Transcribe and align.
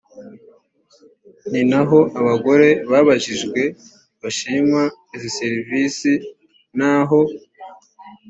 ni 1.51 1.61
naho 1.69 1.99
abagore 2.19 2.67
babajijwe 2.91 3.61
bashima 4.21 4.81
izi 5.15 5.29
serivisi 5.39 6.11
naho 6.77 7.19